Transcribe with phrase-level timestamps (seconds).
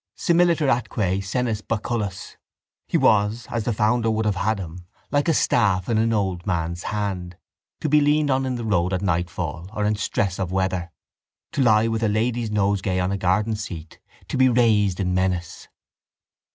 [0.17, 2.35] Similiter atque senis baculus,
[2.87, 6.43] he was, as the founder would have had him, like a staff in an old
[6.47, 7.37] man's hand,
[7.81, 10.91] to be leaned on in the road at nightfall or in stress of weather,
[11.51, 15.67] to lie with a lady's nosegay on a garden seat, to be raised in menace.